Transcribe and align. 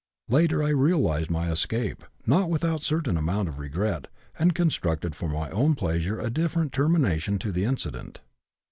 Later 0.29 0.63
I 0.63 0.69
realized 0.69 1.29
my 1.29 1.51
escape, 1.51 2.03
not 2.25 2.49
without 2.49 2.81
a 2.81 2.83
certain 2.83 3.17
amount 3.17 3.47
of 3.49 3.59
regret, 3.59 4.07
and 4.39 4.55
constructed 4.55 5.13
for 5.13 5.29
my 5.29 5.51
own 5.51 5.75
pleasure 5.75 6.19
a 6.19 6.31
different 6.31 6.73
termination 6.73 7.37
to 7.37 7.51
the 7.51 7.65
incident. 7.65 8.21